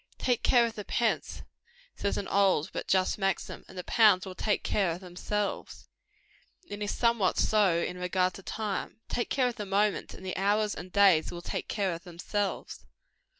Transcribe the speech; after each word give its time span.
"Take 0.17 0.41
care 0.41 0.65
of 0.65 0.73
the 0.73 0.83
pence," 0.83 1.43
says 1.95 2.17
an 2.17 2.27
old 2.27 2.71
but 2.73 2.87
just 2.87 3.19
maxim, 3.19 3.63
"and 3.67 3.77
the 3.77 3.83
pounds 3.83 4.25
will 4.25 4.33
take 4.33 4.63
care 4.63 4.89
of 4.89 4.99
themselves;" 4.99 5.87
and 6.67 6.81
it 6.81 6.85
is 6.85 6.91
somewhat 6.97 7.37
so 7.37 7.77
in 7.77 7.99
regard 7.99 8.33
to 8.33 8.41
time. 8.41 9.01
Take 9.09 9.29
care 9.29 9.47
of 9.49 9.57
the 9.57 9.65
moments, 9.67 10.15
and 10.15 10.25
the 10.25 10.35
hours 10.35 10.73
and 10.73 10.91
days 10.91 11.29
will 11.31 11.43
take 11.43 11.67
care 11.67 11.93
of 11.93 12.03
themselves. 12.03 12.83